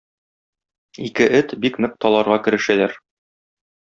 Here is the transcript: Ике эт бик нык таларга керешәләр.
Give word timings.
Ике 1.07 1.27
эт 1.39 1.53
бик 1.65 1.77
нык 1.85 1.93
таларга 2.05 2.39
керешәләр. 2.47 2.97